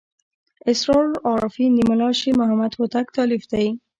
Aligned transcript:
اسرار 0.71 1.05
العارفین 1.11 1.71
د 1.75 1.79
ملا 1.89 2.09
شیر 2.19 2.35
محمد 2.41 2.71
هوتک 2.79 3.07
تألیف 3.17 3.43
دی. 3.51 3.67